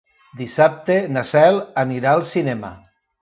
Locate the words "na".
1.17-1.23